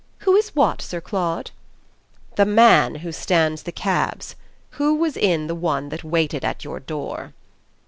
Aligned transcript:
"Who 0.21 0.35
is 0.35 0.55
what, 0.55 0.81
Sir 0.81 0.99
Claude?" 0.99 1.51
"The 2.35 2.45
man 2.47 2.95
who 3.05 3.11
stands 3.11 3.61
the 3.61 3.71
cabs. 3.71 4.35
Who 4.71 4.95
was 4.95 5.15
in 5.15 5.45
the 5.45 5.53
one 5.53 5.89
that 5.89 6.03
waited 6.03 6.43
at 6.43 6.63
your 6.63 6.79
door?" 6.79 7.35